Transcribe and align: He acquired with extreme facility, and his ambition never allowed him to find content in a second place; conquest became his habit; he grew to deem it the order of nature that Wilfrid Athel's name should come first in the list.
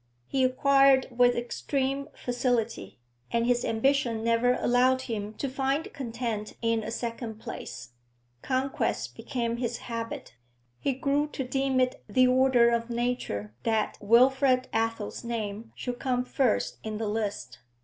He 0.25 0.43
acquired 0.43 1.15
with 1.15 1.35
extreme 1.35 2.07
facility, 2.15 2.97
and 3.31 3.45
his 3.45 3.63
ambition 3.63 4.23
never 4.23 4.53
allowed 4.59 5.01
him 5.03 5.35
to 5.35 5.47
find 5.47 5.93
content 5.93 6.57
in 6.59 6.81
a 6.83 6.89
second 6.89 7.35
place; 7.39 7.89
conquest 8.41 9.15
became 9.15 9.57
his 9.57 9.77
habit; 9.77 10.33
he 10.79 10.93
grew 10.93 11.27
to 11.33 11.43
deem 11.43 11.79
it 11.79 12.03
the 12.09 12.25
order 12.25 12.71
of 12.71 12.89
nature 12.89 13.53
that 13.61 13.99
Wilfrid 14.01 14.67
Athel's 14.73 15.23
name 15.23 15.71
should 15.75 15.99
come 15.99 16.25
first 16.25 16.79
in 16.83 16.97
the 16.97 17.07
list. 17.07 17.59